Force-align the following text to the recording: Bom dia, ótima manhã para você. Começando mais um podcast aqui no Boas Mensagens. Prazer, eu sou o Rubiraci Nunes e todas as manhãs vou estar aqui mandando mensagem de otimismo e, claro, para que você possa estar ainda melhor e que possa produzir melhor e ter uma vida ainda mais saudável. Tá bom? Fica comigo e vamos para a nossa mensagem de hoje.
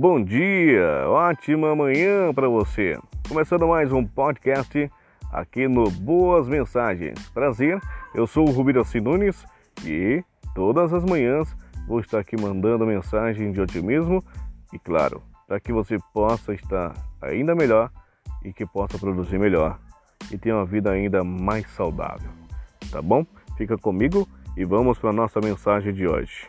Bom 0.00 0.22
dia, 0.22 1.08
ótima 1.08 1.74
manhã 1.74 2.32
para 2.32 2.48
você. 2.48 2.96
Começando 3.28 3.66
mais 3.66 3.92
um 3.92 4.06
podcast 4.06 4.88
aqui 5.32 5.66
no 5.66 5.90
Boas 5.90 6.46
Mensagens. 6.46 7.28
Prazer, 7.30 7.80
eu 8.14 8.24
sou 8.24 8.48
o 8.48 8.52
Rubiraci 8.52 9.00
Nunes 9.00 9.44
e 9.84 10.22
todas 10.54 10.92
as 10.92 11.04
manhãs 11.04 11.52
vou 11.88 11.98
estar 11.98 12.20
aqui 12.20 12.40
mandando 12.40 12.86
mensagem 12.86 13.50
de 13.50 13.60
otimismo 13.60 14.22
e, 14.72 14.78
claro, 14.78 15.20
para 15.48 15.58
que 15.58 15.72
você 15.72 15.98
possa 16.14 16.54
estar 16.54 16.94
ainda 17.20 17.56
melhor 17.56 17.90
e 18.44 18.52
que 18.52 18.64
possa 18.64 18.96
produzir 18.98 19.36
melhor 19.40 19.80
e 20.30 20.38
ter 20.38 20.52
uma 20.52 20.64
vida 20.64 20.92
ainda 20.92 21.24
mais 21.24 21.68
saudável. 21.72 22.30
Tá 22.92 23.02
bom? 23.02 23.26
Fica 23.56 23.76
comigo 23.76 24.28
e 24.56 24.64
vamos 24.64 24.96
para 24.96 25.10
a 25.10 25.12
nossa 25.12 25.40
mensagem 25.40 25.92
de 25.92 26.06
hoje. 26.06 26.46